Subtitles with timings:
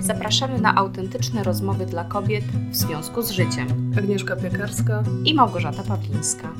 [0.00, 3.94] Zapraszamy na autentyczne rozmowy dla kobiet w związku z życiem.
[3.98, 6.52] Agnieszka Piekarska i Małgorzata Pawlińska.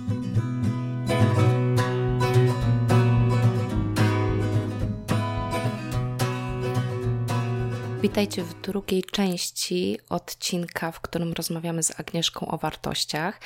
[8.02, 13.40] Witajcie w drugiej części odcinka, w którym rozmawiamy z Agnieszką o wartościach.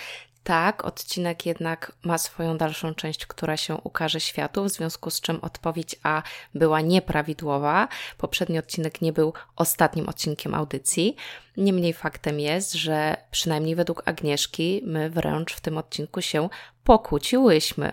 [0.45, 5.38] Tak, odcinek jednak ma swoją dalszą część, która się ukaże światu, w związku z czym
[5.43, 6.22] odpowiedź A
[6.54, 7.88] była nieprawidłowa.
[8.18, 11.16] Poprzedni odcinek nie był ostatnim odcinkiem audycji.
[11.57, 16.49] Niemniej faktem jest, że przynajmniej według Agnieszki my wręcz w tym odcinku się
[16.85, 17.93] pokłóciłyśmy.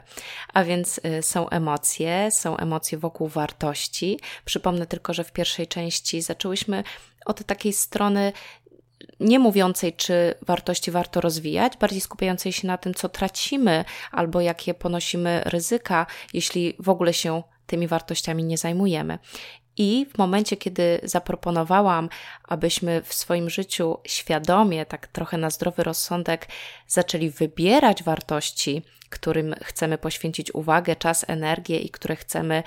[0.53, 4.19] A więc y, są emocje, są emocje wokół wartości.
[4.45, 6.83] Przypomnę tylko, że w pierwszej części zaczęłyśmy
[7.25, 8.33] od takiej strony
[9.19, 14.73] nie mówiącej, czy wartości warto rozwijać, bardziej skupiającej się na tym, co tracimy albo jakie
[14.73, 19.19] ponosimy ryzyka, jeśli w ogóle się tymi wartościami nie zajmujemy.
[19.77, 22.09] I w momencie, kiedy zaproponowałam,
[22.43, 26.47] abyśmy w swoim życiu świadomie, tak trochę na zdrowy rozsądek,
[26.87, 32.63] zaczęli wybierać wartości, którym chcemy poświęcić uwagę, czas, energię i które chcemy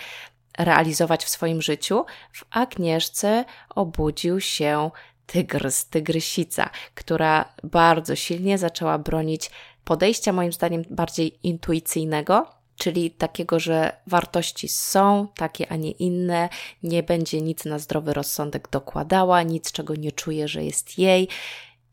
[0.59, 3.45] realizować w swoim życiu, w Agnieszce
[3.75, 4.91] obudził się
[5.27, 9.51] tygrys, tygrysica, która bardzo silnie zaczęła bronić
[9.85, 16.49] podejścia, moim zdaniem, bardziej intuicyjnego, czyli takiego, że wartości są takie, a nie inne,
[16.83, 21.29] nie będzie nic na zdrowy rozsądek dokładała, nic, czego nie czuje, że jest jej.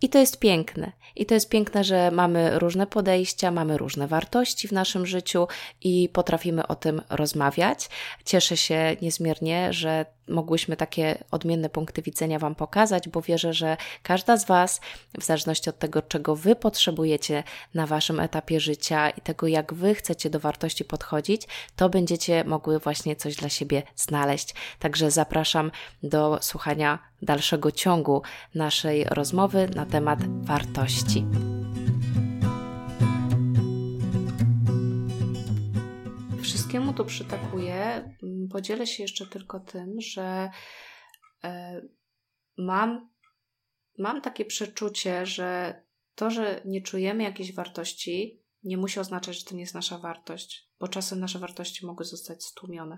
[0.01, 0.91] I to jest piękne.
[1.15, 5.47] I to jest piękne, że mamy różne podejścia, mamy różne wartości w naszym życiu
[5.81, 7.89] i potrafimy o tym rozmawiać.
[8.25, 14.37] Cieszę się niezmiernie, że mogłyśmy takie odmienne punkty widzenia Wam pokazać, bo wierzę, że każda
[14.37, 14.81] z Was,
[15.19, 19.95] w zależności od tego, czego Wy potrzebujecie na Waszym etapie życia i tego, jak Wy
[19.95, 24.55] chcecie do wartości podchodzić, to będziecie mogły właśnie coś dla siebie znaleźć.
[24.79, 25.71] Także zapraszam
[26.03, 28.21] do słuchania dalszego ciągu
[28.55, 31.25] naszej rozmowy na temat wartości.
[36.71, 37.75] Wszystkiemu tu przytakuję,
[38.23, 40.49] mm, podzielę się jeszcze tylko tym, że
[41.43, 41.81] e,
[42.57, 43.09] mam,
[43.97, 45.81] mam takie przeczucie, że
[46.15, 50.69] to, że nie czujemy jakiejś wartości, nie musi oznaczać, że to nie jest nasza wartość,
[50.79, 52.97] bo czasem nasze wartości mogły zostać stłumione.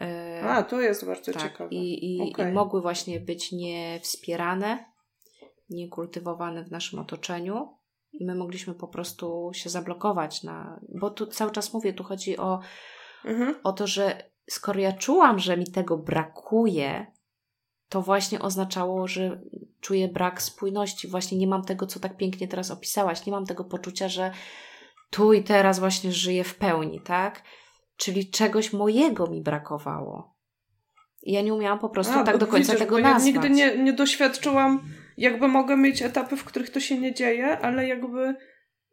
[0.00, 1.70] E, A, to jest bardzo tak, ciekawe.
[1.70, 2.50] I, i, okay.
[2.50, 4.92] I mogły właśnie być niewspierane,
[5.68, 7.78] niekultywowane w naszym otoczeniu,
[8.20, 10.80] i my mogliśmy po prostu się zablokować na.
[10.88, 12.60] Bo tu cały czas mówię, tu chodzi o,
[13.24, 13.54] mhm.
[13.64, 17.06] o to, że skoro ja czułam, że mi tego brakuje,
[17.88, 19.40] to właśnie oznaczało, że
[19.80, 21.08] czuję brak spójności.
[21.08, 23.26] Właśnie nie mam tego, co tak pięknie teraz opisałaś.
[23.26, 24.32] Nie mam tego poczucia, że
[25.10, 27.42] tu i teraz właśnie żyję w pełni, tak?
[27.96, 30.34] Czyli czegoś mojego mi brakowało.
[31.22, 33.26] I ja nie umiałam po prostu A, tak do końca widzisz, tego nazwać.
[33.26, 37.58] Ja nigdy nie, nie doświadczyłam jakby mogę mieć etapy, w których to się nie dzieje,
[37.58, 38.34] ale jakby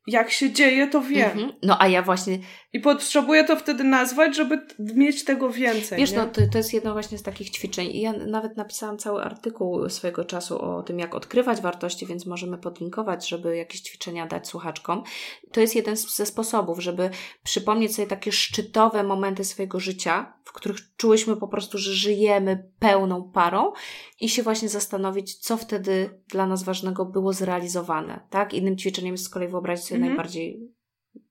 [0.08, 1.32] jak się dzieje, to wiem.
[1.32, 1.52] Mhm.
[1.64, 2.38] No a ja właśnie.
[2.74, 6.00] I potrzebuję to wtedy nazwać, żeby mieć tego więcej.
[6.00, 6.18] Wiesz, nie?
[6.18, 7.88] no to, to jest jedno właśnie z takich ćwiczeń.
[7.88, 12.58] I ja nawet napisałam cały artykuł swojego czasu o tym, jak odkrywać wartości, więc możemy
[12.58, 15.04] podlinkować, żeby jakieś ćwiczenia dać słuchaczkom.
[15.52, 17.10] To jest jeden ze sposobów, żeby
[17.44, 23.31] przypomnieć sobie takie szczytowe momenty swojego życia, w których czułyśmy po prostu, że żyjemy pełną
[23.31, 23.74] parą
[24.22, 28.20] i się właśnie zastanowić, co wtedy dla nas ważnego było zrealizowane.
[28.30, 28.54] Tak?
[28.54, 30.10] Innym ćwiczeniem jest z kolei wyobrazić sobie mhm.
[30.10, 30.81] najbardziej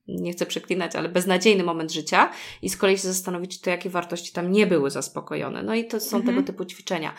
[0.09, 2.31] nie chcę przeklinać, ale beznadziejny moment życia
[2.63, 5.63] i z kolei się zastanowić, to jakie wartości tam nie były zaspokojone.
[5.63, 6.37] No i to są mhm.
[6.37, 7.15] tego typu ćwiczenia.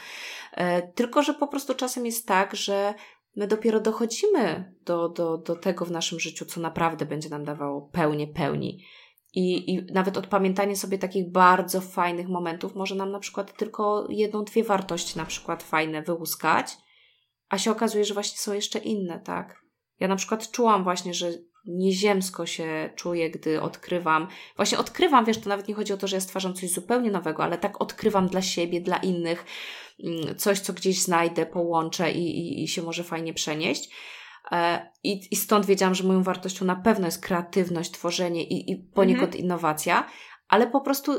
[0.54, 2.94] E, tylko, że po prostu czasem jest tak, że
[3.36, 7.82] my dopiero dochodzimy do, do, do tego w naszym życiu, co naprawdę będzie nam dawało
[7.82, 8.86] pełnię pełni.
[9.34, 14.44] I, I nawet odpamiętanie sobie takich bardzo fajnych momentów może nam na przykład tylko jedną,
[14.44, 16.78] dwie wartości na przykład fajne wyłuskać,
[17.50, 19.62] a się okazuje, że właśnie są jeszcze inne, tak?
[20.00, 21.32] Ja na przykład czułam właśnie, że
[21.66, 24.28] nieziemsko się czuję, gdy odkrywam.
[24.56, 27.44] Właśnie odkrywam, wiesz, to nawet nie chodzi o to, że ja stwarzam coś zupełnie nowego,
[27.44, 29.46] ale tak odkrywam dla siebie, dla innych
[30.04, 33.90] mm, coś, co gdzieś znajdę, połączę i, i, i się może fajnie przenieść.
[34.52, 38.76] E, I, I stąd wiedziałam, że moją wartością na pewno jest kreatywność, tworzenie i, i
[38.78, 39.44] poniekąd mhm.
[39.44, 40.08] innowacja,
[40.48, 41.12] ale po prostu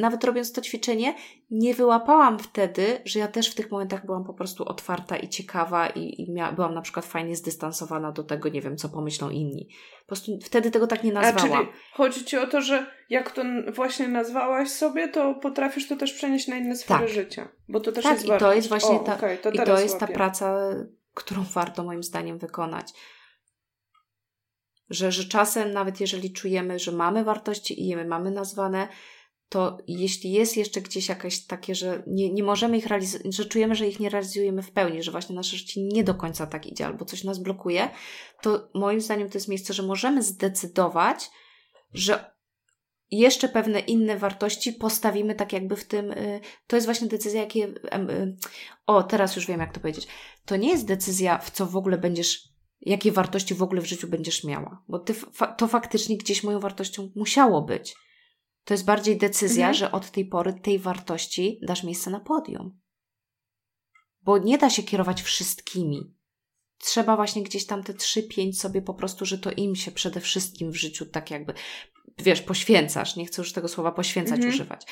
[0.00, 1.14] nawet robiąc to ćwiczenie,
[1.50, 5.88] nie wyłapałam wtedy, że ja też w tych momentach byłam po prostu otwarta i ciekawa
[5.88, 9.68] i, i mia- byłam na przykład fajnie zdystansowana do tego, nie wiem, co pomyślą inni.
[10.00, 11.52] Po prostu wtedy tego tak nie nazwałam.
[11.52, 13.42] A czyli chodzi Ci o to, że jak to
[13.74, 17.14] właśnie nazwałaś sobie, to potrafisz to też przenieść na inne sfery tak.
[17.14, 17.48] życia.
[17.68, 19.80] Bo to też tak, jest i to jest właśnie o, ta, okay, to i to
[19.80, 20.74] jest ta praca,
[21.14, 22.92] którą warto moim zdaniem wykonać.
[24.90, 28.88] Że, że czasem, nawet jeżeli czujemy, że mamy wartości i je mamy nazwane,
[29.50, 33.74] to jeśli jest jeszcze gdzieś jakieś takie, że nie, nie możemy ich realizować, że czujemy,
[33.74, 36.86] że ich nie realizujemy w pełni, że właśnie nasze życie nie do końca tak idzie,
[36.86, 37.88] albo coś nas blokuje,
[38.42, 41.30] to moim zdaniem to jest miejsce, że możemy zdecydować,
[41.92, 42.30] że
[43.10, 46.10] jeszcze pewne inne wartości postawimy tak jakby w tym.
[46.10, 47.66] Y, to jest właśnie decyzja, jakie.
[47.66, 48.36] Y,
[48.86, 50.08] o, teraz już wiem, jak to powiedzieć.
[50.44, 52.48] To nie jest decyzja, w co w ogóle będziesz,
[52.80, 55.14] jakie wartości w ogóle w życiu będziesz miała, bo ty,
[55.56, 57.96] to faktycznie gdzieś moją wartością musiało być.
[58.64, 59.74] To jest bardziej decyzja, mhm.
[59.74, 62.80] że od tej pory tej wartości dasz miejsce na podium.
[64.22, 66.14] Bo nie da się kierować wszystkimi.
[66.78, 70.20] Trzeba właśnie gdzieś tam te trzy, pięć sobie po prostu, że to im się przede
[70.20, 71.54] wszystkim w życiu tak jakby
[72.18, 74.54] wiesz, poświęcasz, nie chcę już tego słowa poświęcać mhm.
[74.54, 74.86] używać,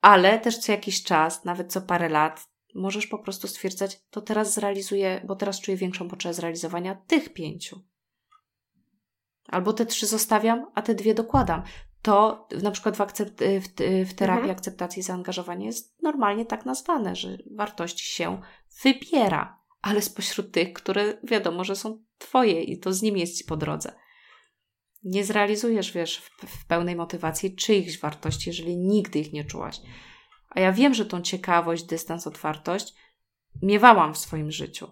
[0.00, 4.54] ale też co jakiś czas, nawet co parę lat, możesz po prostu stwierdzać, to teraz
[4.54, 7.80] zrealizuję, bo teraz czuję większą potrzebę zrealizowania tych pięciu.
[9.48, 11.62] Albo te trzy zostawiam, a te dwie dokładam.
[12.06, 13.68] To na przykład w, akcept, w,
[14.10, 14.50] w terapii mhm.
[14.50, 18.40] akceptacji zaangażowania jest normalnie tak nazwane, że wartości się
[18.82, 23.44] wybiera, ale spośród tych, które wiadomo, że są Twoje i to z nimi jest Ci
[23.44, 23.92] po drodze
[25.04, 29.80] nie zrealizujesz, wiesz, w, w pełnej motywacji czyichś wartości, jeżeli nigdy ich nie czułaś.
[30.48, 32.94] A ja wiem, że tą ciekawość, dystans, otwartość
[33.62, 34.86] miewałam w swoim życiu.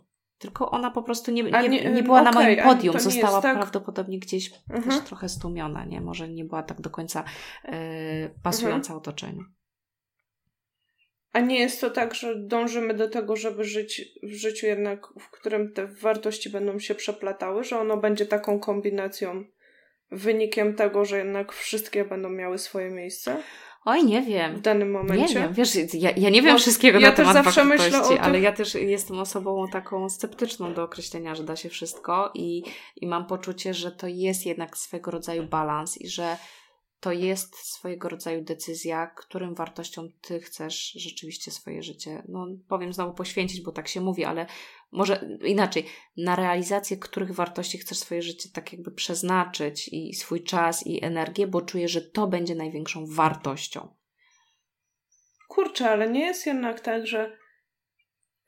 [0.44, 3.00] Tylko ona po prostu nie, nie, nie, nie była okay, na moim podium.
[3.00, 3.56] Została tak...
[3.56, 4.66] prawdopodobnie gdzieś uh-huh.
[4.66, 5.02] też mhm.
[5.04, 6.00] trochę stłumiona, nie?
[6.00, 7.24] Może nie była tak do końca
[7.64, 7.72] yy,
[8.42, 8.96] pasująca uh-huh.
[8.96, 9.44] otoczeniu.
[11.32, 15.30] A nie jest to tak, że dążymy do tego, żeby żyć w życiu jednak, w
[15.30, 19.44] którym te wartości będą się przeplatały, że ono będzie taką kombinacją
[20.10, 23.36] wynikiem tego, że jednak wszystkie będą miały swoje miejsce?
[23.84, 24.56] Oj, nie wiem.
[24.56, 25.34] W danym momencie.
[25.34, 28.20] Nie wiem, wiesz, ja, ja nie wiem Bo wszystkiego ja na temat zawsze myślę o
[28.20, 32.62] ale ja też jestem osobą taką sceptyczną do określenia, że da się wszystko i,
[32.96, 36.36] i mam poczucie, że to jest jednak swego rodzaju balans i że
[37.04, 43.14] to jest swojego rodzaju decyzja, którym wartościom ty chcesz rzeczywiście swoje życie, no powiem znowu
[43.14, 44.46] poświęcić, bo tak się mówi, ale
[44.92, 45.86] może inaczej,
[46.16, 51.46] na realizację których wartości chcesz swoje życie tak jakby przeznaczyć i swój czas i energię,
[51.46, 53.94] bo czuję, że to będzie największą wartością.
[55.48, 57.38] Kurczę, ale nie jest jednak tak, że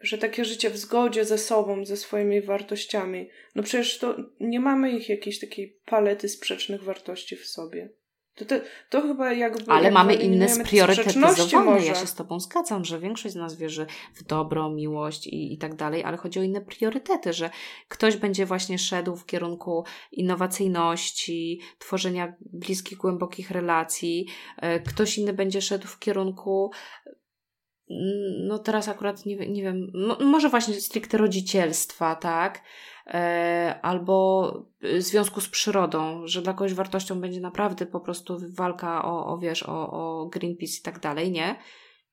[0.00, 4.90] że takie życie w zgodzie ze sobą, ze swoimi wartościami, no przecież to nie mamy
[4.90, 7.88] ich jakiejś takiej palety sprzecznych wartości w sobie.
[8.36, 8.54] To, to,
[8.90, 9.72] to chyba jakby.
[9.72, 11.84] Ale mamy inne spriorytetyzowane.
[11.84, 15.58] Ja się z Tobą zgadzam, że większość z nas wierzy w dobro, miłość i, i
[15.58, 17.50] tak dalej, ale chodzi o inne priorytety, że
[17.88, 25.62] ktoś będzie właśnie szedł w kierunku innowacyjności, tworzenia bliskich, głębokich relacji, e, ktoś inny będzie
[25.62, 26.70] szedł w kierunku
[27.90, 32.62] mm, no teraz akurat nie, nie wiem, może właśnie stricte rodzicielstwa, tak?
[33.06, 39.04] E, albo w związku z przyrodą, że dla kogoś wartością będzie naprawdę po prostu walka
[39.04, 41.56] o, o wiesz, o, o Greenpeace i tak dalej, nie?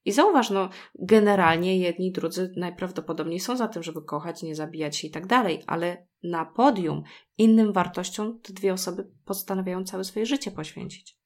[0.05, 4.97] I zauważ, no, generalnie jedni i drudzy najprawdopodobniej są za tym, żeby kochać, nie zabijać
[4.97, 7.03] się i tak dalej, ale na podium
[7.37, 11.17] innym wartościom te dwie osoby postanawiają całe swoje życie poświęcić.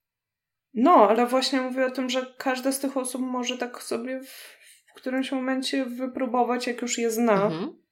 [0.73, 4.57] No, ale właśnie mówię o tym, że każda z tych osób może tak sobie w,
[4.85, 7.86] w którymś momencie wypróbować, jak już je zna, mhm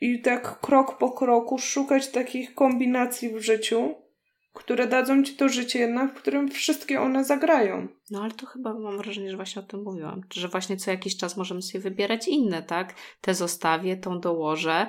[0.00, 3.94] i tak krok po kroku szukać takich kombinacji w życiu,
[4.52, 7.88] które dadzą ci to życie jednak, w którym wszystkie one zagrają.
[8.10, 11.16] No ale to chyba mam wrażenie, że właśnie o tym mówiłam, że właśnie co jakiś
[11.16, 12.94] czas możemy sobie wybierać inne, tak?
[13.20, 14.86] Te zostawię, tą dołożę.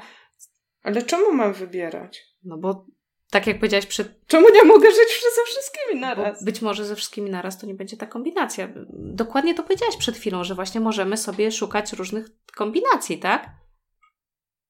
[0.83, 2.23] Ale czemu mam wybierać?
[2.43, 2.85] No bo
[3.31, 4.27] tak jak powiedziałaś przed...
[4.27, 6.39] Czemu nie mogę żyć ze wszystkimi naraz?
[6.39, 8.69] Bo być może ze wszystkimi naraz to nie będzie ta kombinacja.
[8.93, 13.49] Dokładnie to powiedziałaś przed chwilą, że właśnie możemy sobie szukać różnych kombinacji, tak?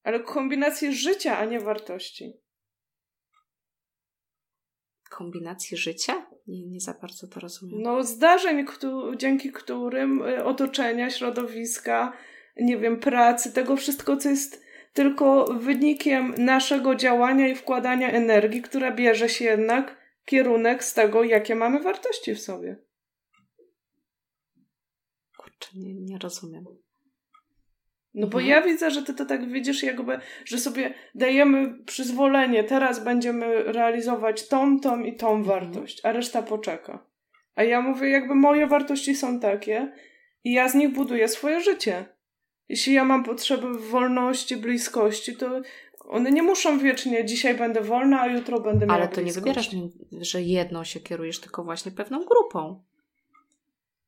[0.06, 2.32] Ale kombinację życia, a nie wartości.
[5.10, 6.26] Kombinacji życia?
[6.46, 7.82] Nie, nie za bardzo to rozumiem.
[7.82, 8.66] No, zdarzeń,
[9.16, 12.12] dzięki którym y, otoczenia, środowiska,
[12.56, 18.90] nie wiem, pracy, tego wszystko, co jest tylko wynikiem naszego działania i wkładania energii, która
[18.90, 22.76] bierze się jednak kierunek z tego, jakie mamy wartości w sobie.
[25.36, 26.64] Kurczę, nie, nie rozumiem.
[28.16, 28.46] No bo mhm.
[28.46, 34.48] ja widzę, że ty to tak widzisz, jakby, że sobie dajemy przyzwolenie, teraz będziemy realizować
[34.48, 35.44] tą, tą i tą mhm.
[35.44, 37.06] wartość, a reszta poczeka.
[37.54, 39.92] A ja mówię, jakby moje wartości są takie
[40.44, 42.04] i ja z nich buduję swoje życie.
[42.68, 45.60] Jeśli ja mam potrzeby wolności, bliskości, to
[46.08, 49.72] one nie muszą wiecznie, dzisiaj będę wolna, a jutro będę miała Ale to bliskość.
[49.72, 52.82] nie wybierasz, że jedną się kierujesz, tylko właśnie pewną grupą.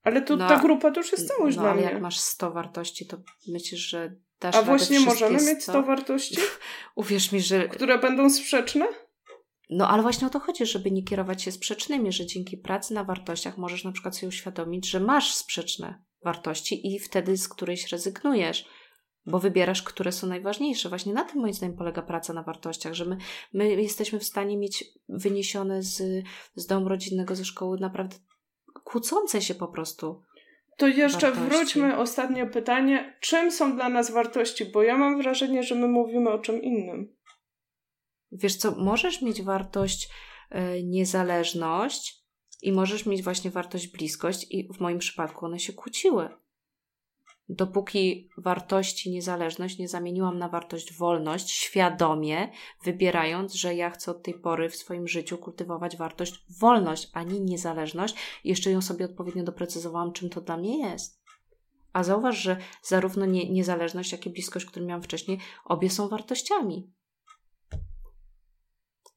[0.09, 1.91] Ale to, no, ta grupa to już jest całość no, dla ale mnie.
[1.91, 3.17] jak masz 100 wartości, to
[3.49, 6.37] myślisz, że dasz A właśnie możemy mieć 100 wartości?
[6.97, 7.69] Uwierz mi, że...
[7.69, 8.87] Które będą sprzeczne?
[9.71, 13.05] No ale właśnie o to chodzi, żeby nie kierować się sprzecznymi, że dzięki pracy na
[13.05, 18.69] wartościach możesz na przykład sobie uświadomić, że masz sprzeczne wartości i wtedy z którejś rezygnujesz,
[19.27, 20.89] bo wybierasz, które są najważniejsze.
[20.89, 23.17] Właśnie na tym moim zdaniem polega praca na wartościach, że my,
[23.53, 26.25] my jesteśmy w stanie mieć wyniesione z,
[26.55, 28.17] z domu rodzinnego, ze szkoły naprawdę
[28.85, 30.23] kłócące się po prostu.
[30.77, 31.49] To jeszcze wartości.
[31.49, 33.17] wróćmy ostatnie pytanie.
[33.21, 34.65] Czym są dla nas wartości?
[34.65, 37.17] Bo ja mam wrażenie, że my mówimy o czym innym.
[38.33, 40.09] Wiesz co, możesz mieć wartość
[40.55, 42.25] y, niezależność
[42.63, 46.29] i możesz mieć właśnie wartość bliskość i w moim przypadku one się kłóciły.
[47.49, 52.49] Dopóki wartości niezależność nie zamieniłam na wartość wolność, świadomie
[52.85, 57.41] wybierając, że ja chcę od tej pory w swoim życiu kultywować wartość wolność, a nie
[57.41, 58.15] niezależność,
[58.45, 61.21] jeszcze ją sobie odpowiednio doprecyzowałam, czym to dla mnie jest.
[61.93, 66.98] A zauważ, że zarówno nie, niezależność, jak i bliskość, którą miałam wcześniej, obie są wartościami.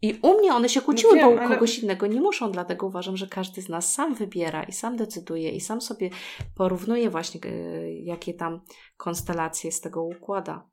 [0.02, 1.84] I u mnie one się kłóciły, no wiem, bo u kogoś ale...
[1.84, 5.62] innego nie muszą, dlatego uważam, że każdy z nas sam wybiera i sam decyduje i
[5.62, 6.10] sam sobie
[6.56, 8.62] porównuje właśnie, e, jakie tam
[8.98, 10.70] konstelacje z tego układa.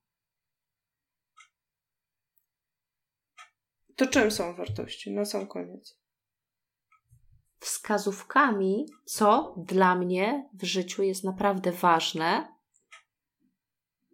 [3.96, 5.98] To czym są wartości na sam koniec?
[7.58, 12.58] Wskazówkami, co dla mnie w życiu jest naprawdę ważne,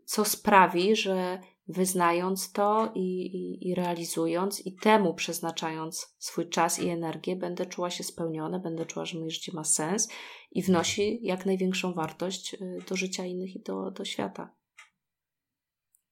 [0.04, 6.88] co sprawi, że wyznając to i, i, i, realizując, i temu przeznaczając swój czas i
[6.88, 10.08] energię, będę czuła się spełniona, będę czuła, że moje życie ma sens
[10.50, 14.54] i wnosi jak największą wartość y, do życia innych i do, do świata.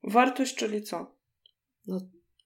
[0.03, 1.17] Wartość, czyli co?
[1.87, 1.99] No,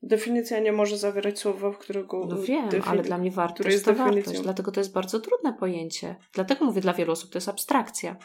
[0.03, 2.27] Definicja nie może zawierać słowa, w którego.
[2.27, 4.23] No wiem, defini- ale dla mnie wartość jest to definicją.
[4.23, 4.41] wartość.
[4.41, 6.17] Dlatego to jest bardzo trudne pojęcie.
[6.33, 8.17] Dlatego mówię, dla wielu osób to jest abstrakcja.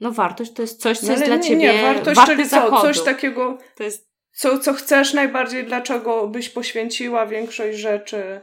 [0.00, 2.82] No wartość to jest coś, co no, jest dla nie, ciebie nie, wartość, czyli co?
[2.82, 4.10] Coś takiego, to jest...
[4.32, 8.40] co, co chcesz najbardziej, dlaczego byś poświęciła większość rzeczy.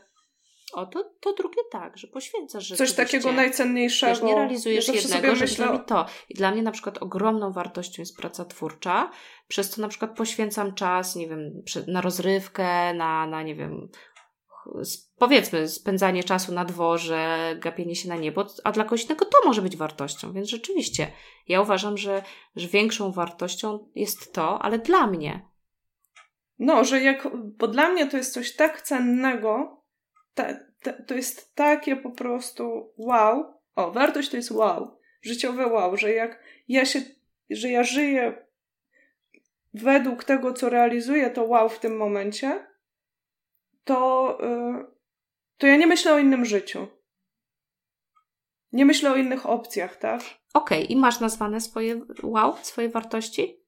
[0.73, 2.77] O, to, to drugie tak, że poświęcasz rzeczy.
[2.77, 4.13] Coś takiego najcenniejszego.
[4.13, 5.79] Wiesz, nie realizujesz ja jednego, że myślę...
[5.87, 6.05] to.
[6.29, 9.11] I dla mnie na przykład ogromną wartością jest praca twórcza,
[9.47, 13.89] przez co na przykład poświęcam czas, nie wiem, na rozrywkę, na, na nie wiem,
[15.17, 19.61] powiedzmy, spędzanie czasu na dworze, gapienie się na niebo, a dla kogoś innego to może
[19.61, 20.33] być wartością.
[20.33, 21.07] Więc rzeczywiście,
[21.47, 22.23] ja uważam, że,
[22.55, 25.51] że większą wartością jest to, ale dla mnie.
[26.59, 27.27] No, że jak,
[27.57, 29.83] bo dla mnie to jest coś tak cennego,
[30.33, 30.53] ta,
[30.83, 33.53] ta, to jest takie po prostu wow.
[33.75, 34.97] O, wartość to jest wow.
[35.21, 37.01] Życiowe wow, że jak ja się,
[37.49, 38.45] że ja żyję
[39.73, 42.70] według tego, co realizuję, to wow w tym momencie,
[43.83, 44.85] to, y,
[45.57, 46.87] to ja nie myślę o innym życiu.
[48.71, 50.21] Nie myślę o innych opcjach, tak?
[50.53, 50.83] Okej, okay.
[50.83, 53.61] i masz nazwane swoje wow, swoje wartości?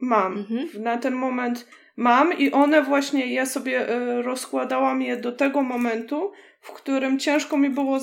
[0.00, 0.38] Mam.
[0.38, 0.82] Mhm.
[0.82, 1.66] Na ten moment
[1.96, 7.56] mam i one właśnie, ja sobie y, rozkładałam je do tego momentu, w którym ciężko
[7.56, 7.98] mi było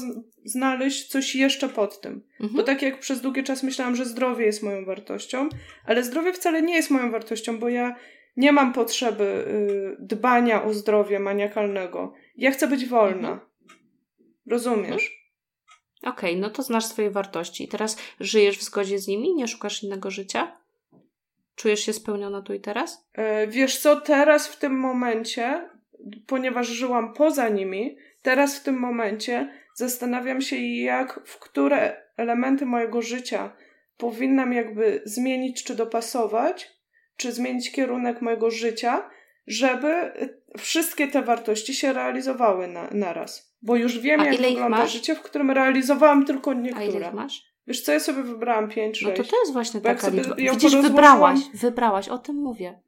[0.46, 2.24] znaleźć coś jeszcze pod tym.
[2.32, 2.54] Mhm.
[2.54, 5.50] Bo tak jak przez długi czas myślałam, że zdrowie jest moją wartością,
[5.86, 7.96] ale zdrowie wcale nie jest moją wartością, bo ja
[8.38, 12.14] nie mam potrzeby y, dbania o zdrowie maniakalnego.
[12.36, 13.30] Ja chcę być wolna.
[13.30, 13.50] Mhm.
[14.48, 15.24] Rozumiesz?
[16.04, 17.64] Okej, okay, no to znasz swoje wartości.
[17.64, 19.36] I teraz żyjesz w zgodzie z nimi?
[19.36, 20.58] Nie szukasz innego życia?
[21.56, 23.08] Czujesz się spełniona tu i teraz?
[23.14, 25.70] E, wiesz co, teraz w tym momencie,
[26.28, 33.02] ponieważ żyłam poza nimi, teraz w tym momencie zastanawiam się, jak, w które elementy mojego
[33.02, 33.56] życia
[33.98, 36.72] powinnam jakby zmienić czy dopasować,
[37.18, 39.10] czy zmienić kierunek mojego życia,
[39.48, 40.14] żeby
[40.58, 43.56] wszystkie te wartości się realizowały na, naraz.
[43.62, 46.86] Bo już wiem, A jak wygląda życie, w którym realizowałam tylko niektóre.
[46.86, 47.54] A ile masz?
[47.68, 49.18] Wiesz co, ja sobie wybrałam pięć, sześć.
[49.18, 50.36] No to to jest właśnie Bo taka liczba.
[50.36, 52.82] Widzisz, wybrałaś, wybrałaś, o tym mówię.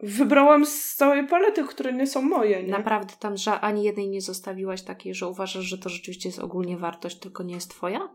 [0.00, 2.62] Wybrałam z całej palety, które nie są moje.
[2.62, 2.70] Nie?
[2.70, 7.18] Naprawdę tam ani jednej nie zostawiłaś takiej, że uważasz, że to rzeczywiście jest ogólnie wartość,
[7.18, 8.08] tylko nie jest twoja?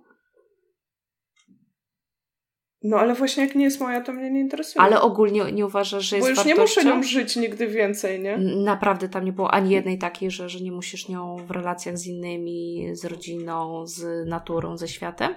[2.83, 4.81] No ale właśnie jak nie jest moja, to mnie nie interesuje.
[4.81, 6.55] Ale ogólnie nie uważasz, że jest Bo już wartością?
[6.55, 8.37] nie muszę nią żyć nigdy więcej, nie?
[8.37, 12.07] Naprawdę tam nie było ani jednej takiej, że, że nie musisz nią w relacjach z
[12.07, 15.35] innymi, z rodziną, z naturą, ze światem?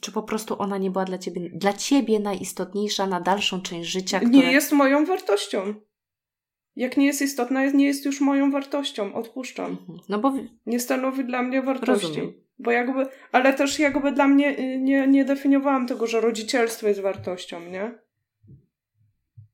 [0.00, 4.20] Czy po prostu ona nie była dla ciebie, dla ciebie najistotniejsza na dalszą część życia?
[4.20, 4.32] Która...
[4.32, 5.74] Nie jest moją wartością.
[6.78, 9.14] Jak nie jest istotna, nie jest już moją wartością.
[9.14, 9.70] Odpuszczam.
[9.70, 9.98] Mhm.
[10.08, 10.32] No bo...
[10.66, 12.06] Nie stanowi dla mnie wartości.
[12.06, 12.32] Rozumiem.
[12.58, 17.00] Bo jakby, ale też jakby dla mnie y, nie, nie definiowałam tego, że rodzicielstwo jest
[17.00, 17.90] wartością, nie?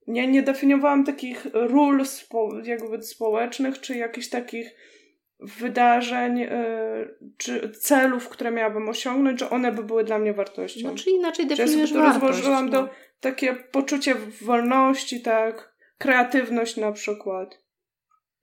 [0.07, 4.75] Nie, nie definiowałam takich ról spo, jakby społecznych, czy jakichś takich
[5.40, 10.81] wydarzeń, yy, czy celów, które miałabym osiągnąć, że one by były dla mnie wartością.
[10.81, 12.73] Znaczy inaczej definiujesz ja sobie to rozłożyłam no.
[12.73, 12.88] do
[13.21, 15.74] takie poczucie wolności, tak,
[16.04, 17.64] kreatywność na przykład.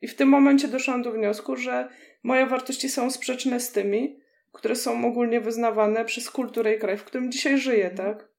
[0.02, 1.90] I w tym momencie doszłam do wniosku, że
[2.24, 4.20] moje wartości są sprzeczne z tymi,
[4.52, 8.32] które są ogólnie wyznawane przez kulturę i kraj, w którym dzisiaj żyję, tak?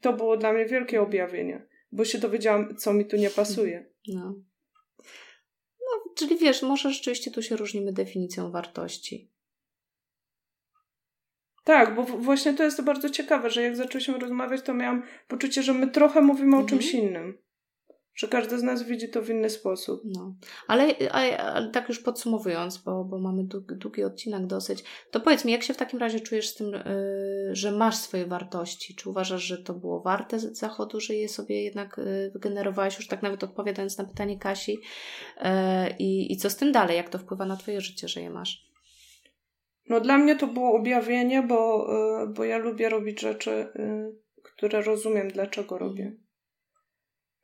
[0.00, 3.90] To było dla mnie wielkie objawienie, bo się dowiedziałam, co mi tu nie pasuje.
[4.08, 4.34] No.
[5.80, 9.32] No, czyli wiesz, może rzeczywiście tu się różnimy definicją wartości.
[11.64, 15.74] Tak, bo właśnie to jest bardzo ciekawe, że jak zaczęliśmy rozmawiać, to miałam poczucie, że
[15.74, 17.04] my trochę mówimy o czymś mhm.
[17.04, 17.47] innym.
[18.18, 20.02] Że każdy z nas widzi to w inny sposób.
[20.04, 20.34] No.
[20.68, 25.44] Ale, ale, ale tak już podsumowując, bo, bo mamy długi, długi odcinek dosyć, to powiedz
[25.44, 28.94] mi, jak się w takim razie czujesz z tym, yy, że masz swoje wartości?
[28.94, 33.22] Czy uważasz, że to było warte zachodu, że je sobie jednak yy, wygenerowałeś, już tak
[33.22, 34.72] nawet odpowiadając na pytanie Kasi?
[34.72, 35.50] Yy,
[35.98, 36.96] i, I co z tym dalej?
[36.96, 38.68] Jak to wpływa na Twoje życie, że je masz?
[39.88, 41.88] No dla mnie to było objawienie, bo,
[42.22, 46.16] y, bo ja lubię robić rzeczy, y, które rozumiem, dlaczego robię.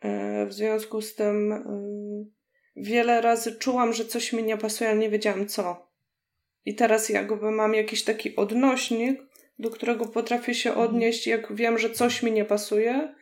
[0.05, 1.65] Y, w związku z tym
[2.77, 5.91] wiele razy czułam, że coś mi nie pasuje, ale nie wiedziałam co.
[6.65, 9.21] I teraz jakby mam jakiś taki odnośnik,
[9.59, 10.89] do którego potrafię się mhm.
[10.89, 13.15] odnieść, jak wiem, że coś mi nie pasuje,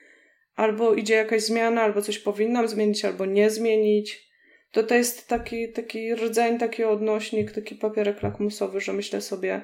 [0.55, 4.33] albo idzie jakaś zmiana, albo coś powinnam zmienić, albo nie zmienić
[4.73, 9.63] to to jest taki, taki rdzeń, taki odnośnik, taki papierek lakmusowy, że myślę sobie,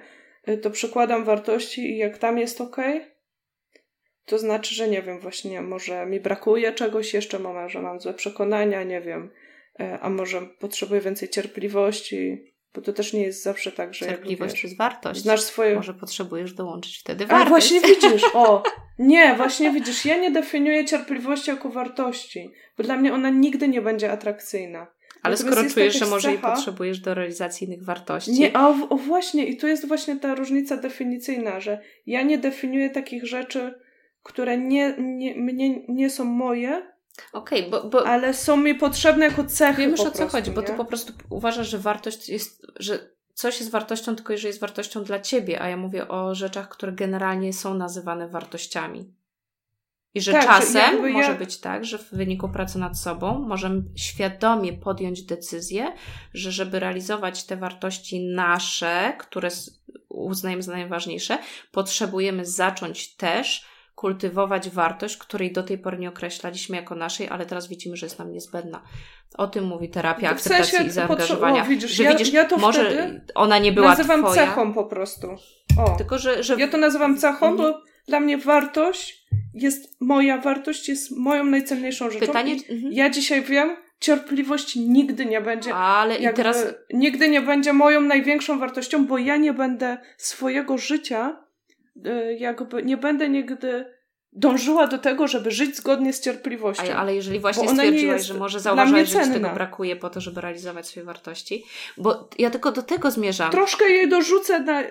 [0.48, 2.76] y, to przykładam wartości i jak tam jest ok,
[4.28, 8.14] to znaczy, że nie wiem, właśnie może mi brakuje czegoś jeszcze, może że mam złe
[8.14, 9.30] przekonania, nie wiem,
[9.80, 12.44] y, a może potrzebuję więcej cierpliwości,
[12.74, 14.06] bo to też nie jest zawsze tak, że.
[14.06, 15.20] Cierpliwość wiesz, przez wartość.
[15.20, 15.76] Znasz swoje.
[15.76, 17.46] Może potrzebujesz dołączyć wtedy wartość.
[17.46, 18.62] A właśnie widzisz, o!
[18.98, 23.82] Nie, właśnie widzisz, ja nie definiuję cierpliwości jako wartości, bo dla mnie ona nigdy nie
[23.82, 24.86] będzie atrakcyjna.
[25.22, 28.30] Ale Natomiast skoro czujesz, że może cecha, i potrzebujesz do realizacji innych wartości.
[28.30, 32.38] Nie, a o, o, właśnie, i tu jest właśnie ta różnica definicyjna, że ja nie
[32.38, 33.74] definiuję takich rzeczy,
[34.28, 36.98] które nie, nie, mnie, nie są moje,
[37.32, 38.06] Okej, okay, bo, bo...
[38.06, 39.82] Ale są mi potrzebne jako cechy.
[39.82, 40.56] Wiem już o co chodzi, nie?
[40.56, 42.98] bo ty po prostu uważasz, że wartość jest, że
[43.34, 46.92] coś jest wartością tylko jeżeli jest wartością dla ciebie, a ja mówię o rzeczach, które
[46.92, 49.14] generalnie są nazywane wartościami.
[50.14, 51.38] I że tak, czasem że może ja...
[51.38, 55.92] być tak, że w wyniku pracy nad sobą możemy świadomie podjąć decyzję,
[56.34, 59.48] że żeby realizować te wartości nasze, które
[60.08, 61.38] uznajemy za najważniejsze,
[61.72, 63.66] potrzebujemy zacząć też
[63.98, 68.18] kultywować wartość, której do tej pory nie określaliśmy jako naszej, ale teraz widzimy, że jest
[68.18, 68.82] nam niezbędna.
[69.34, 71.62] O tym mówi terapia akceptacji i zaangażowania.
[71.62, 74.46] O, widzisz, że ja, widzisz, ja to może ona nie była nazywam twoja.
[74.46, 75.28] cechą po prostu.
[75.78, 75.96] O.
[75.96, 76.56] Tylko, że, że...
[76.58, 77.56] Ja to nazywam cechą, mhm.
[77.56, 82.26] bo dla mnie wartość jest, moja wartość jest moją najcenniejszą rzeczą.
[82.26, 82.92] Pytanie, mhm.
[82.92, 85.74] Ja dzisiaj wiem, cierpliwość nigdy nie będzie.
[85.74, 86.66] Ale i teraz.
[86.92, 91.47] Nigdy nie będzie moją największą wartością, bo ja nie będę swojego życia,
[92.38, 93.98] jakby nie będę nigdy
[94.32, 96.82] dążyła do tego, żeby żyć zgodnie z cierpliwością.
[96.82, 100.86] Ale, ale jeżeli właśnie stwierdziłaś, że może zauważyłaś, że tego brakuje po to, żeby realizować
[100.86, 101.64] swoje wartości,
[101.96, 103.50] bo ja tylko do tego zmierzam.
[103.50, 104.82] Troszkę jej dorzucę, na,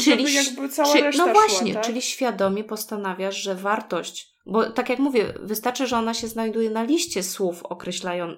[0.00, 1.86] czyli, żeby jakby cała czy, reszta No właśnie, szła, tak?
[1.86, 6.82] czyli świadomie postanawiasz, że wartość, bo tak jak mówię, wystarczy, że ona się znajduje na
[6.82, 7.62] liście słów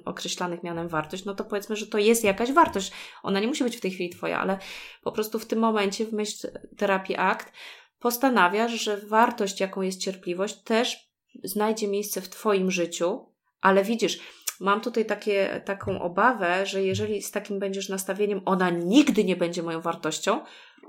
[0.05, 2.93] określanych mianem wartość, no to powiedzmy, że to jest jakaś wartość.
[3.23, 4.59] Ona nie musi być w tej chwili twoja, ale
[5.03, 7.53] po prostu w tym momencie w myśl terapii akt
[8.01, 11.11] postanawiasz, że wartość, jaką jest cierpliwość, też
[11.45, 14.19] znajdzie miejsce w Twoim życiu, ale widzisz,
[14.61, 19.63] mam tutaj takie, taką obawę, że jeżeli z takim będziesz nastawieniem, ona nigdy nie będzie
[19.63, 20.41] moją wartością,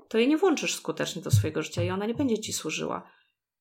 [0.07, 3.11] to jej nie włączysz skutecznie do swojego życia i ona nie będzie ci służyła.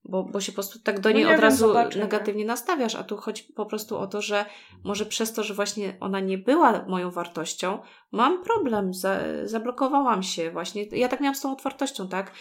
[0.05, 2.47] Bo, bo się po prostu tak do no niej no od razu zobaczę, negatywnie nie?
[2.47, 4.45] nastawiasz, a tu chodzi po prostu o to, że
[4.85, 7.79] może przez to, że właśnie ona nie była moją wartością,
[8.13, 10.85] mam problem, za, zablokowałam się właśnie.
[10.85, 12.33] Ja tak miałam z tą otwartością, tak?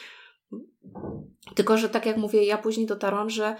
[1.56, 3.56] Tylko, że tak jak mówię, ja później dotarłam, że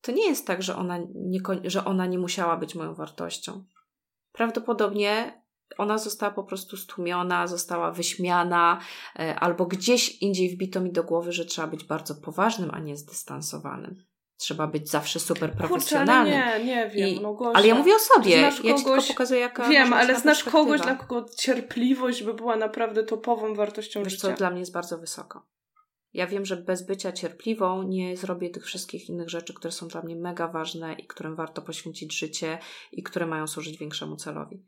[0.00, 3.64] to nie jest tak, że ona nie, że ona nie musiała być moją wartością.
[4.32, 5.42] Prawdopodobnie
[5.78, 8.80] ona została po prostu stłumiona, została wyśmiana,
[9.18, 12.96] e, albo gdzieś indziej wbito mi do głowy, że trzeba być bardzo poważnym, a nie
[12.96, 14.04] zdystansowanym.
[14.36, 16.34] Trzeba być zawsze super profesjonalnym.
[16.34, 17.08] Kurczę, nie, nie wiem.
[17.08, 18.38] I, no ale ja mówię o sobie.
[18.38, 22.34] Znasz ja kogoś, ci tylko pokazuję, jaka Wiem, ale znasz kogoś, dla kogo cierpliwość by
[22.34, 24.28] była naprawdę topową wartością Wiesz życia.
[24.28, 25.46] co, dla mnie jest bardzo wysoko.
[26.16, 30.02] Ja wiem, że bez bycia cierpliwą nie zrobię tych wszystkich innych rzeczy, które są dla
[30.02, 32.58] mnie mega ważne i którym warto poświęcić życie
[32.92, 34.64] i które mają służyć większemu celowi.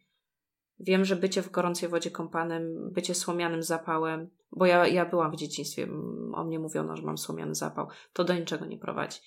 [0.81, 5.37] Wiem, że bycie w gorącej wodzie kąpanym, bycie słomianym zapałem, bo ja, ja byłam w
[5.37, 5.89] dzieciństwie,
[6.35, 9.19] o mnie mówiono, że mam słomiany zapał, to do niczego nie prowadzi.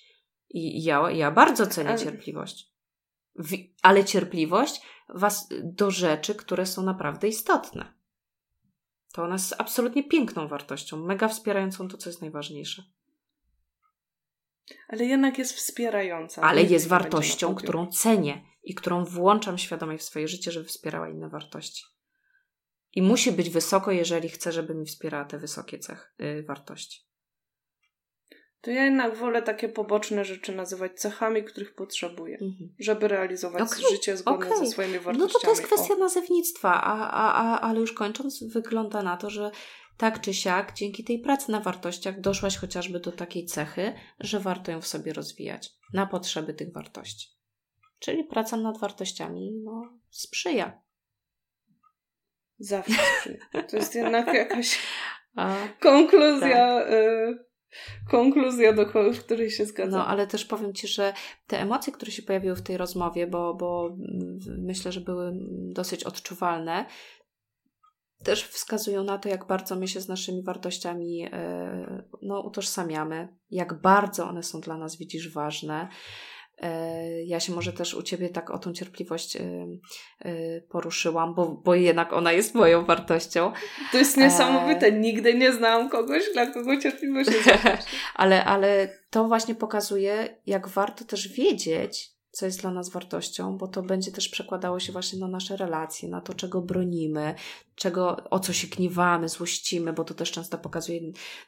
[0.50, 2.72] I ja, ja bardzo cenię cierpliwość.
[3.82, 8.01] Ale cierpliwość was do rzeczy, które są naprawdę istotne.
[9.12, 12.82] To ona jest absolutnie piękną wartością, mega wspierającą to, co jest najważniejsze.
[14.88, 16.42] Ale jednak jest wspierająca.
[16.42, 21.28] Ale jest wartością, którą cenię i którą włączam świadomie w swoje życie, żeby wspierała inne
[21.28, 21.84] wartości.
[22.92, 27.11] I musi być wysoko, jeżeli chcę, żeby mi wspierała te wysokie cech, yy, wartości.
[28.62, 32.74] To ja jednak wolę takie poboczne rzeczy nazywać cechami, których potrzebuję, mhm.
[32.78, 33.82] żeby realizować okay.
[33.90, 34.58] życie zgodne okay.
[34.58, 35.18] ze swoimi wartościami.
[35.18, 35.98] No to to jest kwestia o.
[35.98, 39.50] nazewnictwa, a, a, a, ale już kończąc, wygląda na to, że
[39.96, 44.72] tak czy siak, dzięki tej pracy na wartościach doszłaś chociażby do takiej cechy, że warto
[44.72, 47.28] ją w sobie rozwijać na potrzeby tych wartości.
[47.98, 50.82] Czyli praca nad wartościami no, sprzyja.
[52.58, 53.62] Zawsze sprzyja.
[53.70, 54.78] To jest jednak jakaś
[55.36, 56.78] A, konkluzja.
[56.78, 56.92] Tak.
[56.92, 57.51] Y
[58.10, 58.86] konkluzja, do
[59.24, 60.00] której się zgadzam.
[60.00, 61.12] No, ale też powiem Ci, że
[61.46, 63.96] te emocje, które się pojawiły w tej rozmowie, bo, bo
[64.58, 65.32] myślę, że były
[65.72, 66.86] dosyć odczuwalne,
[68.22, 73.80] też wskazują na to, jak bardzo my się z naszymi wartościami e, no, utożsamiamy, jak
[73.80, 75.88] bardzo one są dla nas, widzisz, ważne.
[76.62, 79.40] E, ja się może też u Ciebie tak o tą cierpliwość e,
[80.68, 83.52] poruszyłam, bo, bo jednak ona jest moją wartością.
[83.92, 84.92] To jest niesamowite.
[84.92, 87.50] Nigdy nie znałam kogoś, dla kogo cierpliwość jest
[88.14, 93.68] ale, ale to właśnie pokazuje, jak warto też wiedzieć, co jest dla nas wartością, bo
[93.68, 97.34] to będzie też przekładało się właśnie na nasze relacje, na to, czego bronimy,
[97.74, 101.00] czego, o co się gniewamy, złościmy, bo to też często pokazuje,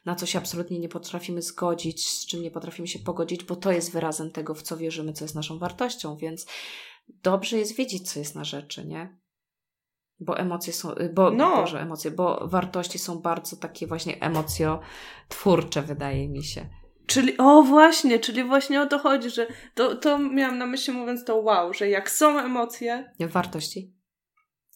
[0.05, 3.71] na co się absolutnie nie potrafimy zgodzić, z czym nie potrafimy się pogodzić, bo to
[3.71, 6.45] jest wyrazem tego, w co wierzymy, co jest naszą wartością, więc
[7.07, 9.19] dobrze jest wiedzieć, co jest na rzeczy, nie?
[10.19, 11.55] Bo emocje są, bo, no.
[11.55, 16.69] Boże, emocje, bo wartości są bardzo takie właśnie emocjotwórcze, wydaje mi się.
[17.07, 21.25] Czyli, o właśnie, czyli właśnie o to chodzi, że to, to miałam na myśli mówiąc
[21.25, 23.13] to wow, że jak są emocje.
[23.19, 23.95] Wartości.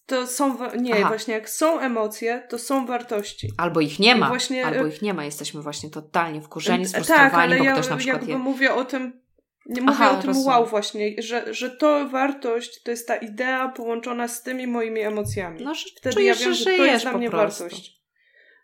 [0.05, 1.07] To są, nie, Aha.
[1.07, 3.51] właśnie jak są emocje, to są wartości.
[3.57, 7.39] Albo ich nie ma, właśnie, albo ich nie ma, jesteśmy właśnie totalnie wkurzeni, sfrustrowani, tak,
[7.39, 8.37] ale bo ja ktoś na przykład jakby je...
[8.37, 9.21] mówię o tym,
[9.65, 10.47] nie mówię Aha, o tym rozumiem.
[10.47, 15.63] wow właśnie, że, że to wartość to jest ta idea połączona z tymi moimi emocjami.
[15.63, 17.98] No, że Wtedy czujesz, ja wiem, że, że to jest dla mnie wartość.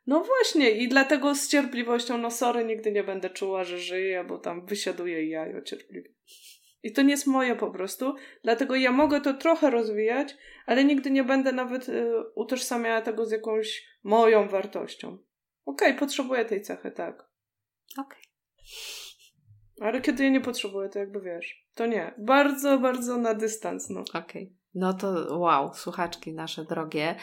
[0.08, 4.38] No właśnie, i dlatego z cierpliwością, no sorry, nigdy nie będę czuła, że żyję, bo
[4.38, 6.14] tam wysiaduje jajo cierpliwie.
[6.84, 11.12] I to nie jest moje po prostu, dlatego ja mogę to trochę rozwijać, ale nigdy
[11.12, 15.18] nie będę nawet y, utożsamiała tego z jakąś moją wartością.
[15.66, 17.30] Okej, okay, potrzebuję tej cechy, tak.
[17.98, 18.22] Okej.
[19.78, 19.90] Okay.
[19.90, 22.14] Ale kiedy jej nie potrzebuję, to jakby wiesz, to nie.
[22.18, 24.02] Bardzo, bardzo na dystans, no.
[24.02, 24.22] Okej.
[24.22, 24.50] Okay.
[24.76, 27.16] No to wow, słuchaczki nasze drogie.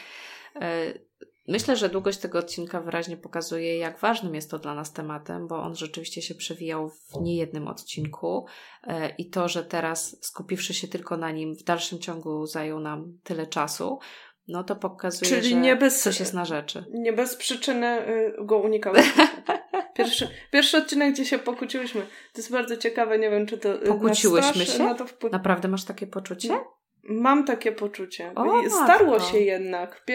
[0.55, 1.13] Y
[1.47, 5.63] Myślę, że długość tego odcinka wyraźnie pokazuje, jak ważnym jest to dla nas tematem, bo
[5.63, 8.45] on rzeczywiście się przewijał w niejednym odcinku
[8.83, 13.17] e, i to, że teraz skupiwszy się tylko na nim, w dalszym ciągu zajął nam
[13.23, 13.99] tyle czasu,
[14.47, 16.85] no to pokazuje, Czyli że nie bez, coś jest na rzeczy.
[16.91, 19.05] Nie bez przyczyny y, go unikałeś.
[19.95, 22.01] Pierwszy, pierwszy odcinek, gdzie się pokłóciłyśmy.
[22.01, 24.83] To jest bardzo ciekawe, nie wiem, czy to y, Pokłóciłyśmy się?
[24.83, 25.33] Na wpływ...
[25.33, 26.59] Naprawdę masz takie poczucie?
[27.03, 28.31] Mam takie poczucie.
[28.35, 30.05] O, Starło się jednak,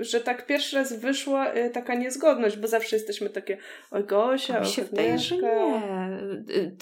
[0.00, 3.58] że tak pierwszy raz wyszła y, taka niezgodność, bo zawsze jesteśmy takie
[3.90, 5.82] oj Gosia, oj się wydaje, że nie.
[6.50, 6.76] Y,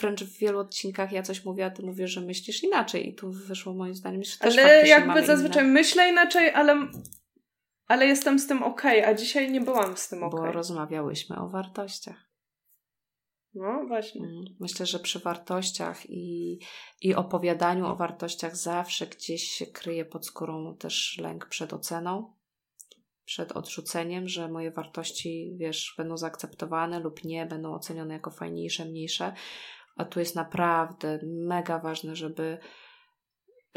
[0.00, 3.30] wręcz w wielu odcinkach ja coś mówię, a ty mówisz, że myślisz inaczej i tu
[3.30, 5.72] wyszło moim zdaniem, że też Ale jakby zazwyczaj inne.
[5.72, 6.88] myślę inaczej, ale,
[7.86, 10.38] ale jestem z tym okej, okay, a dzisiaj nie byłam z tym okej.
[10.38, 10.46] Okay.
[10.46, 12.23] Bo rozmawiałyśmy o wartościach.
[13.54, 14.20] No właśnie.
[14.26, 16.58] Mm, myślę, że przy wartościach i,
[17.02, 22.34] i opowiadaniu o wartościach zawsze gdzieś się kryje pod skórą też lęk przed oceną,
[23.24, 29.32] przed odrzuceniem, że moje wartości, wiesz, będą zaakceptowane lub nie, będą ocenione jako fajniejsze, mniejsze.
[29.96, 32.58] A tu jest naprawdę mega ważne, żeby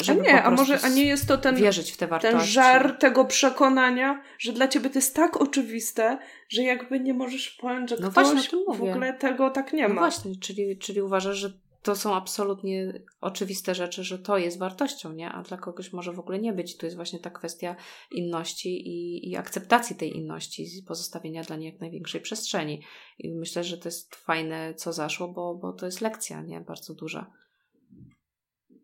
[0.09, 2.37] a nie, a może a nie jest to ten, wierzyć w te wartości.
[2.37, 6.17] ten żar tego przekonania, że dla ciebie to jest tak oczywiste,
[6.49, 9.95] że jakby nie możesz pojąć, że no ktoś w ogóle tego tak nie no ma.
[9.95, 11.53] No właśnie, czyli, czyli uważasz, że
[11.87, 15.29] to są absolutnie oczywiste rzeczy, że to jest wartością, nie?
[15.29, 16.77] A dla kogoś może w ogóle nie być.
[16.77, 17.75] Tu jest właśnie ta kwestia
[18.11, 22.81] inności i, i akceptacji tej inności, pozostawienia dla niej jak największej przestrzeni.
[23.19, 26.61] I myślę, że to jest fajne, co zaszło, bo, bo to jest lekcja, nie?
[26.61, 27.31] Bardzo duża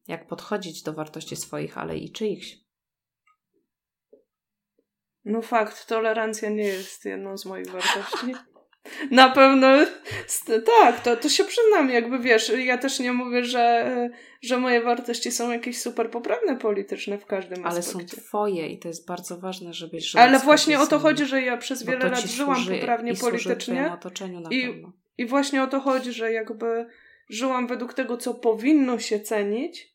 [0.08, 2.58] jak podchodzić do wartości swoich, ale i czyichś.
[5.26, 8.36] No fakt, tolerancja nie jest jedną z moich wartości.
[9.12, 9.68] Na pewno
[10.66, 14.10] tak, to, to się przyznam, jakby wiesz, ja też nie mówię, że,
[14.42, 18.00] że moje wartości są jakieś super poprawne polityczne w każdym Ale aspekcie.
[18.00, 21.42] Ale są twoje i to jest bardzo ważne, żebyś Ale właśnie o to chodzi, że
[21.42, 23.98] ja przez wiele lat żyłam poprawnie politycznie
[24.52, 24.84] i,
[25.18, 26.86] i właśnie o to chodzi, że jakby
[27.30, 29.93] żyłam według tego, co powinno się cenić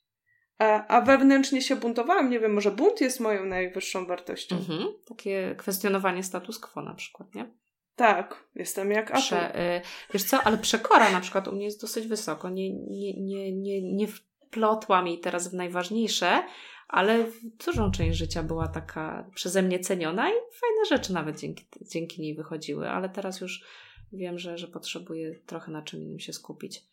[0.59, 2.31] a, a wewnętrznie się buntowałam.
[2.31, 4.57] Nie wiem, może bunt jest moją najwyższą wartością.
[4.57, 4.88] Mhm.
[5.05, 7.51] Takie kwestionowanie status quo na przykład, nie?
[7.97, 9.21] Tak, jestem jak Apple.
[9.21, 9.81] Prze, y,
[10.12, 12.49] wiesz co, ale przekora na przykład u mnie jest dosyć wysoko.
[12.51, 16.42] Nie, nie, nie, nie, nie wplotła mi teraz w najważniejsze,
[16.88, 17.27] ale
[17.66, 22.35] dużą część życia była taka przeze mnie ceniona i fajne rzeczy nawet dzięki, dzięki niej
[22.35, 23.64] wychodziły, ale teraz już
[24.12, 26.85] wiem, że, że potrzebuję trochę na czym innym się skupić.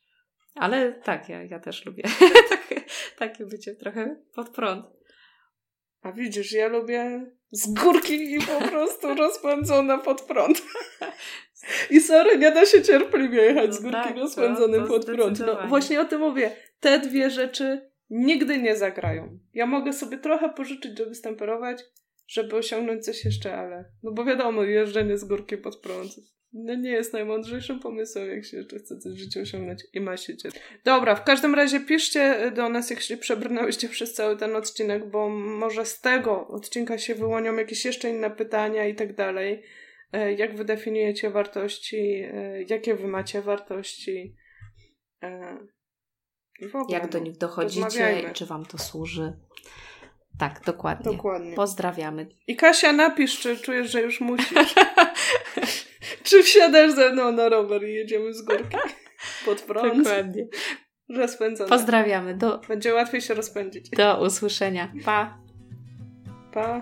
[0.55, 2.03] Ale tak, ja, ja też lubię
[2.49, 2.81] takie,
[3.17, 4.85] takie bycie trochę pod prąd.
[6.01, 10.61] A widzisz, ja lubię z górki i po prostu rozpędzona pod prąd.
[11.91, 15.05] I sorry, nie da się cierpliwie jechać no z górki tak, rozpędzonym to, to pod
[15.05, 15.39] prąd.
[15.39, 16.51] No właśnie o tym mówię.
[16.79, 19.39] Te dwie rzeczy nigdy nie zagrają.
[19.53, 21.83] Ja mogę sobie trochę pożyczyć, żeby stemperować,
[22.27, 23.85] żeby osiągnąć coś jeszcze, ale...
[24.03, 26.11] No bo wiadomo, jeżdżenie z górki pod prąd
[26.55, 30.17] no nie jest najmądrzejszym pomysłem, jak się jeszcze chce coś w życiu osiągnąć i ma
[30.17, 30.59] się dzieci.
[30.83, 35.85] Dobra, w każdym razie piszcie do nas, jeśli przebrnęłyście przez cały ten odcinek, bo może
[35.85, 39.63] z tego odcinka się wyłonią jakieś jeszcze inne pytania i tak dalej.
[40.11, 42.23] E, jak wy definiujecie wartości?
[42.33, 44.35] E, jakie wy macie wartości?
[45.23, 45.57] E,
[46.89, 49.33] jak do no, nich dochodzicie i czy wam to służy?
[50.39, 51.11] Tak, dokładnie.
[51.11, 51.55] Dokładnie.
[51.55, 52.27] Pozdrawiamy.
[52.47, 54.53] I Kasia, napisz, czy czujesz, że już musisz.
[56.23, 58.77] Czy wsiadasz ze mną na rower i jedziemy z górki
[59.45, 59.97] pod prąd?
[59.97, 60.47] Dokładnie.
[61.09, 61.69] Rozpędzone.
[61.69, 62.33] Pozdrawiamy.
[62.37, 62.61] Do...
[62.67, 63.89] Będzie łatwiej się rozpędzić.
[63.89, 64.91] Do usłyszenia.
[65.05, 65.37] Pa.
[66.53, 66.81] Pa.